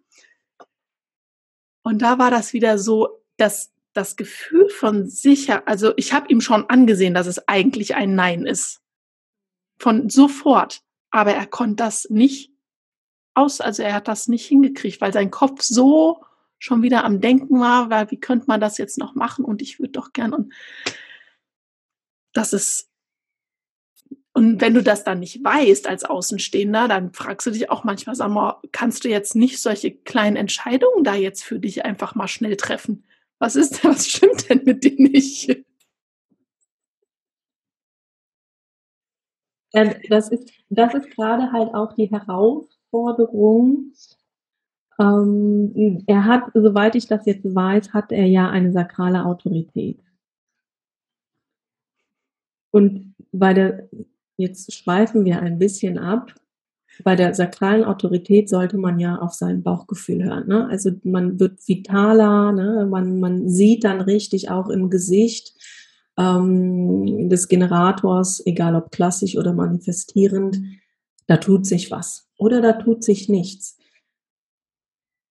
Und 1.83 2.01
da 2.01 2.19
war 2.19 2.31
das 2.31 2.53
wieder 2.53 2.77
so, 2.77 3.23
dass 3.37 3.71
das 3.93 4.15
Gefühl 4.15 4.69
von 4.69 5.07
sicher, 5.07 5.67
also 5.67 5.93
ich 5.97 6.13
habe 6.13 6.27
ihm 6.29 6.41
schon 6.41 6.69
angesehen, 6.69 7.13
dass 7.13 7.27
es 7.27 7.47
eigentlich 7.47 7.95
ein 7.95 8.15
Nein 8.15 8.45
ist. 8.45 8.81
Von 9.79 10.09
sofort. 10.09 10.81
Aber 11.09 11.33
er 11.33 11.47
konnte 11.47 11.83
das 11.83 12.07
nicht 12.09 12.51
aus, 13.37 13.61
also 13.61 13.83
er 13.83 13.93
hat 13.93 14.07
das 14.07 14.27
nicht 14.27 14.45
hingekriegt, 14.45 15.01
weil 15.01 15.13
sein 15.13 15.31
Kopf 15.31 15.61
so 15.61 16.23
schon 16.59 16.81
wieder 16.81 17.03
am 17.03 17.21
Denken 17.21 17.59
war, 17.59 17.89
weil 17.89 18.09
wie 18.11 18.19
könnte 18.19 18.47
man 18.47 18.59
das 18.59 18.77
jetzt 18.77 18.97
noch 18.97 19.15
machen 19.15 19.45
und 19.45 19.61
ich 19.61 19.79
würde 19.79 19.91
doch 19.93 20.13
gern 20.13 20.33
und 20.33 20.53
das 22.33 22.53
ist 22.53 22.89
und 24.33 24.61
wenn 24.61 24.75
du 24.75 24.83
das 24.83 25.03
dann 25.03 25.19
nicht 25.19 25.43
weißt 25.43 25.87
als 25.87 26.03
Außenstehender, 26.03 26.87
dann 26.87 27.11
fragst 27.11 27.47
du 27.47 27.51
dich 27.51 27.71
auch 27.71 27.83
manchmal, 27.83 28.15
sag 28.15 28.29
mal, 28.29 28.61
kannst 28.71 29.03
du 29.03 29.09
jetzt 29.09 29.35
nicht 29.35 29.59
solche 29.59 29.91
kleinen 29.91 30.35
Entscheidungen 30.35 31.03
da 31.03 31.15
jetzt 31.15 31.43
für 31.43 31.57
dich 31.59 31.85
einfach 31.85 32.13
mal 32.13 32.27
schnell 32.27 32.55
treffen? 32.55 33.03
Was 33.39 33.55
ist 33.55 33.83
denn, 33.83 33.91
was 33.91 34.07
stimmt 34.07 34.47
denn 34.47 34.63
mit 34.63 34.83
dir 34.83 34.93
nicht? 34.95 35.65
Das 39.71 40.29
ist, 40.29 40.51
das 40.69 40.93
ist 40.93 41.09
gerade 41.11 41.51
halt 41.51 41.73
auch 41.73 41.93
die 41.93 42.07
Herausforderung. 42.91 43.93
Ähm, 44.99 46.03
er 46.07 46.25
hat, 46.25 46.51
soweit 46.53 46.95
ich 46.95 47.07
das 47.07 47.25
jetzt 47.25 47.43
weiß, 47.43 47.93
hat 47.93 48.11
er 48.11 48.25
ja 48.25 48.49
eine 48.49 48.71
sakrale 48.71 49.25
Autorität. 49.25 49.99
Und 52.71 53.15
bei 53.31 53.53
der 53.53 53.89
Jetzt 54.37 54.71
schweifen 54.71 55.25
wir 55.25 55.41
ein 55.41 55.57
bisschen 55.57 55.97
ab. 55.97 56.33
Bei 57.03 57.15
der 57.15 57.33
sakralen 57.33 57.83
Autorität 57.83 58.49
sollte 58.49 58.77
man 58.77 58.99
ja 58.99 59.17
auf 59.17 59.33
sein 59.33 59.63
Bauchgefühl 59.63 60.23
hören. 60.23 60.47
Ne? 60.47 60.67
Also 60.69 60.91
man 61.03 61.39
wird 61.39 61.67
vitaler, 61.67 62.51
ne? 62.51 62.87
man, 62.89 63.19
man 63.19 63.49
sieht 63.49 63.83
dann 63.83 64.01
richtig 64.01 64.49
auch 64.49 64.69
im 64.69 64.89
Gesicht 64.89 65.53
ähm, 66.17 67.29
des 67.29 67.47
Generators, 67.47 68.45
egal 68.45 68.75
ob 68.75 68.91
klassisch 68.91 69.37
oder 69.37 69.53
manifestierend, 69.53 70.59
da 71.25 71.37
tut 71.37 71.65
sich 71.65 71.91
was 71.91 72.26
oder 72.37 72.61
da 72.61 72.73
tut 72.73 73.03
sich 73.03 73.29
nichts. 73.29 73.77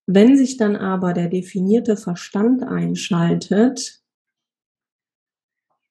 Wenn 0.05 0.37
sich 0.37 0.57
dann 0.57 0.75
aber 0.75 1.13
der 1.13 1.27
definierte 1.27 1.97
Verstand 1.97 2.63
einschaltet, 2.63 4.01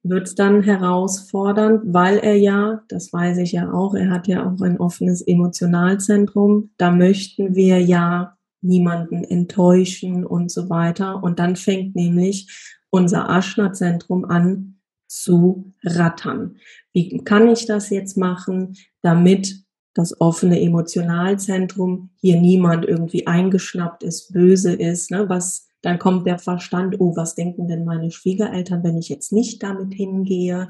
wird 0.08 0.28
es 0.28 0.34
dann 0.34 0.62
herausfordernd, 0.62 1.82
weil 1.92 2.18
er 2.18 2.36
ja, 2.36 2.82
das 2.88 3.12
weiß 3.12 3.38
ich 3.38 3.52
ja 3.52 3.72
auch, 3.72 3.94
er 3.94 4.10
hat 4.10 4.28
ja 4.28 4.46
auch 4.46 4.60
ein 4.60 4.78
offenes 4.78 5.20
Emotionalzentrum. 5.20 6.70
Da 6.76 6.90
möchten 6.90 7.54
wir 7.54 7.80
ja 7.82 8.36
niemanden 8.62 9.24
enttäuschen 9.24 10.24
und 10.24 10.50
so 10.50 10.70
weiter. 10.70 11.22
Und 11.22 11.38
dann 11.38 11.56
fängt 11.56 11.94
nämlich 11.94 12.74
unser 12.90 13.28
Aschna-Zentrum 13.28 14.24
an 14.24 14.80
zu 15.08 15.72
rattern. 15.84 16.56
Wie 16.92 17.22
kann 17.24 17.48
ich 17.48 17.66
das 17.66 17.90
jetzt 17.90 18.16
machen, 18.16 18.76
damit 19.02 19.65
das 19.96 20.20
offene 20.20 20.60
Emotionalzentrum 20.60 22.10
hier 22.20 22.38
niemand 22.38 22.84
irgendwie 22.84 23.26
eingeschnappt 23.26 24.02
ist, 24.02 24.32
böse 24.32 24.74
ist, 24.74 25.10
ne, 25.10 25.28
was 25.28 25.68
dann 25.80 25.98
kommt 25.98 26.26
der 26.26 26.38
Verstand, 26.38 27.00
oh, 27.00 27.16
was 27.16 27.34
denken 27.34 27.66
denn 27.66 27.84
meine 27.84 28.10
Schwiegereltern, 28.10 28.84
wenn 28.84 28.98
ich 28.98 29.08
jetzt 29.08 29.32
nicht 29.32 29.62
damit 29.62 29.94
hingehe? 29.94 30.68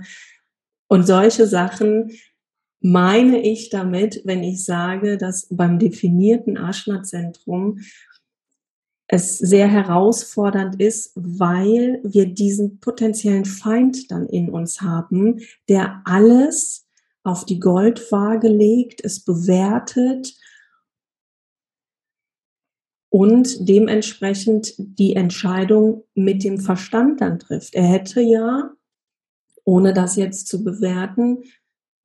Und 0.88 1.06
solche 1.06 1.46
Sachen 1.46 2.12
meine 2.80 3.40
ich 3.40 3.70
damit, 3.70 4.22
wenn 4.24 4.44
ich 4.44 4.64
sage, 4.64 5.16
dass 5.16 5.48
beim 5.50 5.78
definierten 5.78 6.56
Aschna-Zentrum 6.56 7.80
es 9.08 9.38
sehr 9.38 9.68
herausfordernd 9.68 10.80
ist, 10.80 11.12
weil 11.16 12.00
wir 12.04 12.26
diesen 12.26 12.78
potenziellen 12.78 13.44
Feind 13.44 14.10
dann 14.10 14.26
in 14.26 14.50
uns 14.50 14.82
haben, 14.82 15.40
der 15.68 16.02
alles 16.04 16.85
auf 17.26 17.44
die 17.44 17.58
Goldwaage 17.58 18.48
legt, 18.48 19.04
es 19.04 19.24
bewertet 19.24 20.34
und 23.08 23.68
dementsprechend 23.68 24.74
die 24.78 25.14
Entscheidung 25.16 26.04
mit 26.14 26.44
dem 26.44 26.58
Verstand 26.58 27.20
dann 27.20 27.38
trifft. 27.38 27.74
Er 27.74 27.84
hätte 27.84 28.20
ja 28.20 28.76
ohne 29.66 29.92
das 29.92 30.16
jetzt 30.16 30.46
zu 30.46 30.64
bewerten, 30.64 31.42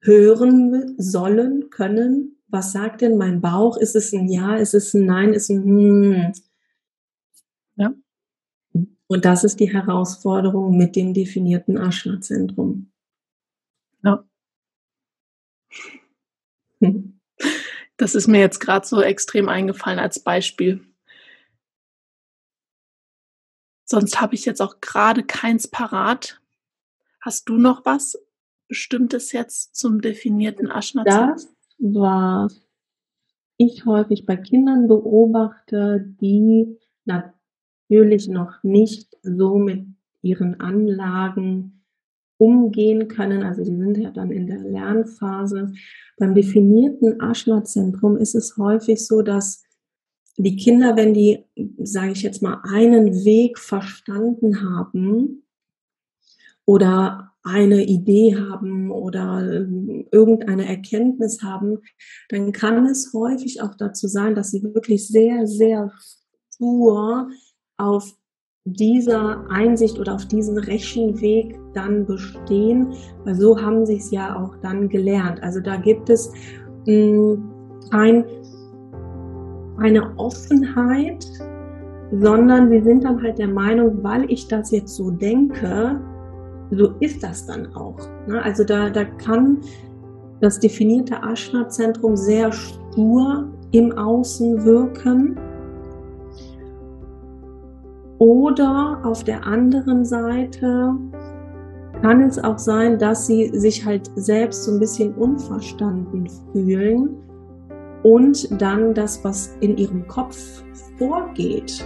hören 0.02 0.96
sollen, 0.98 1.70
können, 1.70 2.38
was 2.48 2.72
sagt 2.74 3.02
denn 3.02 3.18
mein 3.18 3.40
Bauch? 3.40 3.78
Ist 3.78 3.96
es 3.96 4.12
ein 4.12 4.28
Ja? 4.28 4.56
Ist 4.56 4.74
es 4.74 4.94
ein 4.94 5.06
Nein? 5.06 5.34
Ist 5.34 5.50
ein 5.50 5.64
Hm? 5.64 6.34
Ja. 7.76 7.94
Und 9.08 9.26
das 9.26 9.44
ist 9.44 9.60
die 9.60 9.72
Herausforderung 9.72 10.76
mit 10.76 10.96
dem 10.96 11.14
definierten 11.14 11.78
Aschna-Zentrum. 11.78 12.92
Ja. 14.04 14.26
Das 17.98 18.16
ist 18.16 18.28
mir 18.28 18.40
jetzt 18.40 18.60
gerade 18.60 18.88
so 18.88 19.00
extrem 19.00 19.48
eingefallen 19.48 20.00
als 20.00 20.24
Beispiel. 20.24 20.84
Sonst 23.86 24.20
habe 24.20 24.34
ich 24.34 24.44
jetzt 24.46 24.60
auch 24.60 24.82
gerade 24.82 25.22
keins 25.22 25.68
parat. 25.68 26.42
Hast 27.20 27.48
du 27.48 27.58
noch 27.58 27.86
was 27.86 28.18
Bestimmtes 28.68 29.34
jetzt 29.34 29.76
zum 29.76 30.02
definierten 30.02 30.72
Aschna-Zentrum? 30.72 31.36
Das 31.36 31.54
war 31.78 32.50
ich 33.58 33.86
häufig 33.86 34.26
bei 34.26 34.38
Kindern 34.38 34.88
beobachte, 34.88 36.04
die 36.20 36.80
natürlich 37.06 38.28
noch 38.28 38.64
nicht 38.64 39.16
so 39.22 39.60
mit 39.60 39.86
ihren 40.24 40.60
Anlagen 40.60 41.81
umgehen 42.42 43.08
können. 43.08 43.44
Also 43.44 43.64
die 43.64 43.78
sind 43.78 43.98
ja 43.98 44.10
dann 44.10 44.32
in 44.32 44.48
der 44.48 44.58
Lernphase. 44.58 45.74
Beim 46.18 46.34
definierten 46.34 47.22
Aschna-Zentrum 47.22 48.18
ist 48.18 48.34
es 48.34 48.58
häufig 48.58 49.06
so, 49.06 49.22
dass 49.22 49.64
die 50.38 50.56
Kinder, 50.56 50.96
wenn 50.96 51.14
die, 51.14 51.46
sage 51.78 52.14
ich 52.14 52.24
jetzt 52.24 52.42
mal, 52.42 52.60
einen 52.64 53.24
Weg 53.26 53.60
verstanden 53.60 54.64
haben 54.64 55.44
oder 56.66 57.32
eine 57.44 57.86
Idee 57.86 58.36
haben 58.36 58.90
oder 58.90 59.58
ähm, 59.58 60.08
irgendeine 60.12 60.68
Erkenntnis 60.68 61.44
haben, 61.44 61.78
dann 62.30 62.54
kann 62.54 62.88
es 62.88 63.14
häufig 63.14 63.62
auch 63.62 63.76
dazu 63.76 64.08
sein, 64.08 64.34
dass 64.34 64.50
sie 64.50 64.64
wirklich 64.64 65.08
sehr, 65.08 65.46
sehr 65.46 65.92
stur 66.56 67.30
auf 67.78 68.16
dieser 68.66 69.44
Einsicht 69.50 70.00
oder 70.00 70.14
auf 70.14 70.26
diesen 70.26 70.58
Rechenweg 70.58 71.60
dann 71.74 72.06
bestehen, 72.06 72.94
weil 73.26 73.36
so 73.36 73.60
haben 73.60 73.86
sie 73.86 73.98
es 73.98 74.12
ja 74.12 74.36
auch 74.36 74.56
dann 74.62 74.88
gelernt. 74.88 75.42
Also 75.42 75.60
da 75.60 75.78
gibt 75.78 76.10
es 76.10 76.32
mh, 76.86 76.94
hm, 76.94 77.44
ein, 77.90 78.26
eine 79.78 80.16
Offenheit, 80.18 81.26
sondern 82.12 82.70
sie 82.70 82.82
sind 82.82 83.04
dann 83.04 83.22
halt 83.22 83.40
der 83.40 83.48
Meinung, 83.48 84.04
weil 84.04 84.30
ich 84.30 84.48
das 84.48 84.70
jetzt 84.72 84.96
so 84.96 85.10
denke, 85.10 86.00
so 86.70 86.94
ist 87.00 87.24
das 87.24 87.48
dann 87.48 87.74
auch. 87.74 87.98
Ne? 88.28 88.44
Also 88.44 88.64
da, 88.64 88.90
da 88.90 89.06
kann 89.06 89.58
das 90.40 90.60
definierte 90.60 91.16
Ashna-Zentrum 91.16 92.16
sehr 92.16 92.52
stur 92.52 93.48
im 93.72 93.92
Außen 93.98 94.64
wirken. 94.66 95.38
Oder 98.22 99.00
auf 99.04 99.24
der 99.24 99.48
anderen 99.48 100.06
Seite 100.06 100.94
kann 102.04 102.22
es 102.22 102.38
auch 102.38 102.60
sein, 102.60 103.00
dass 103.00 103.26
sie 103.26 103.50
sich 103.58 103.84
halt 103.84 104.12
selbst 104.14 104.64
so 104.64 104.74
ein 104.74 104.80
bisschen 104.80 105.16
unverstanden 105.16 106.30
fühlen 106.52 107.16
und 108.04 108.62
dann 108.62 108.94
das, 108.94 109.24
was 109.24 109.58
in 109.62 109.76
ihrem 109.76 110.08
Kopf 110.08 110.64
vorgeht, 111.00 111.84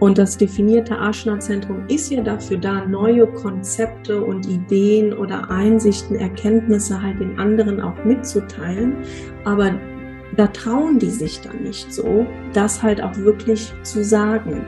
und 0.00 0.18
das 0.18 0.36
definierte 0.36 0.96
Ashna-Zentrum 0.96 1.84
ist 1.88 2.10
ja 2.10 2.22
dafür 2.22 2.58
da, 2.58 2.84
neue 2.84 3.26
Konzepte 3.28 4.22
und 4.22 4.46
Ideen 4.46 5.14
oder 5.14 5.48
Einsichten, 5.48 6.16
Erkenntnisse 6.16 7.00
halt 7.00 7.20
den 7.20 7.38
anderen 7.38 7.80
auch 7.80 8.04
mitzuteilen. 8.04 8.96
Aber 9.44 9.78
da 10.36 10.48
trauen 10.48 10.98
die 10.98 11.08
sich 11.08 11.40
dann 11.40 11.62
nicht 11.62 11.90
so, 11.92 12.26
das 12.52 12.82
halt 12.82 13.00
auch 13.00 13.16
wirklich 13.16 13.72
zu 13.84 14.02
sagen. 14.02 14.66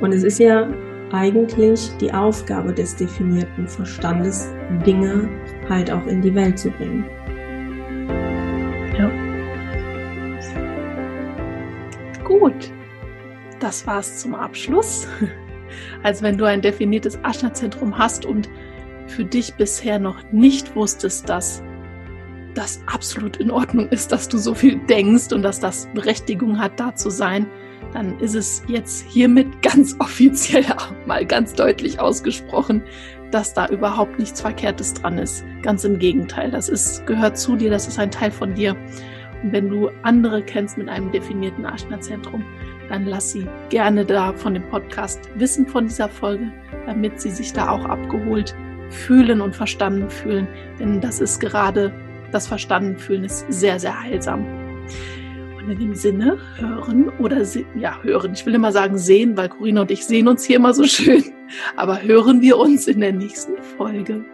Und 0.00 0.12
es 0.12 0.22
ist 0.22 0.38
ja 0.38 0.68
eigentlich 1.12 1.90
die 2.00 2.12
Aufgabe 2.12 2.72
des 2.72 2.96
definierten 2.96 3.66
Verstandes, 3.66 4.52
Dinge 4.86 5.28
halt 5.68 5.90
auch 5.90 6.06
in 6.06 6.22
die 6.22 6.34
Welt 6.34 6.58
zu 6.58 6.70
bringen. 6.70 7.04
Ja. 8.98 9.10
Gut 12.24 12.70
das 13.60 13.86
war's 13.86 14.18
zum 14.18 14.34
Abschluss. 14.34 15.06
Also 16.02 16.24
wenn 16.24 16.36
du 16.36 16.46
ein 16.46 16.62
definiertes 16.62 17.20
Aschna-Zentrum 17.22 17.96
hast 17.96 18.26
und 18.26 18.50
für 19.06 19.24
dich 19.24 19.54
bisher 19.54 20.00
noch 20.00 20.20
nicht 20.32 20.74
wusstest, 20.74 21.28
dass 21.28 21.62
das 22.54 22.82
absolut 22.86 23.36
in 23.36 23.52
Ordnung 23.52 23.88
ist, 23.90 24.10
dass 24.10 24.28
du 24.28 24.36
so 24.36 24.52
viel 24.52 24.80
denkst 24.88 25.32
und 25.32 25.42
dass 25.42 25.60
das 25.60 25.88
Berechtigung 25.94 26.58
hat, 26.58 26.80
da 26.80 26.96
zu 26.96 27.08
sein, 27.08 27.46
dann 27.92 28.18
ist 28.20 28.34
es 28.34 28.62
jetzt 28.66 29.04
hiermit 29.08 29.62
ganz 29.62 29.96
offiziell 29.98 30.64
auch 30.72 30.92
mal 31.06 31.24
ganz 31.24 31.54
deutlich 31.54 32.00
ausgesprochen, 32.00 32.82
dass 33.30 33.54
da 33.54 33.68
überhaupt 33.68 34.18
nichts 34.18 34.40
Verkehrtes 34.40 34.94
dran 34.94 35.18
ist. 35.18 35.44
Ganz 35.62 35.84
im 35.84 35.98
Gegenteil, 35.98 36.50
das 36.50 36.68
ist, 36.68 37.06
gehört 37.06 37.38
zu 37.38 37.56
dir, 37.56 37.70
das 37.70 37.86
ist 37.86 37.98
ein 37.98 38.10
Teil 38.10 38.30
von 38.30 38.54
dir. 38.54 38.76
Und 39.42 39.52
wenn 39.52 39.68
du 39.68 39.90
andere 40.02 40.42
kennst 40.42 40.76
mit 40.78 40.88
einem 40.88 41.10
definierten 41.12 41.64
Aschna-Zentrum, 41.64 42.44
dann 42.88 43.06
lass 43.06 43.30
sie 43.30 43.46
gerne 43.68 44.04
da 44.04 44.32
von 44.32 44.54
dem 44.54 44.68
Podcast 44.68 45.20
wissen 45.36 45.66
von 45.66 45.86
dieser 45.86 46.08
Folge, 46.08 46.52
damit 46.86 47.20
sie 47.20 47.30
sich 47.30 47.52
da 47.52 47.70
auch 47.70 47.84
abgeholt 47.84 48.54
fühlen 48.88 49.40
und 49.40 49.54
verstanden 49.54 50.10
fühlen. 50.10 50.48
Denn 50.78 51.00
das 51.00 51.20
ist 51.20 51.38
gerade, 51.38 51.92
das 52.32 52.48
Verstanden 52.48 52.98
fühlen 52.98 53.24
ist 53.24 53.46
sehr, 53.48 53.78
sehr 53.78 53.98
heilsam. 54.02 54.44
In 55.70 55.78
dem 55.78 55.94
Sinne, 55.94 56.36
hören 56.56 57.10
oder 57.18 57.42
ja, 57.78 58.02
hören. 58.02 58.32
Ich 58.32 58.44
will 58.44 58.54
immer 58.54 58.72
sagen 58.72 58.98
sehen, 58.98 59.36
weil 59.36 59.48
Corinna 59.48 59.82
und 59.82 59.90
ich 59.90 60.04
sehen 60.04 60.26
uns 60.26 60.44
hier 60.44 60.56
immer 60.56 60.74
so 60.74 60.84
schön. 60.84 61.24
Aber 61.76 62.02
hören 62.02 62.40
wir 62.40 62.58
uns 62.58 62.88
in 62.88 63.00
der 63.00 63.12
nächsten 63.12 63.56
Folge. 63.76 64.24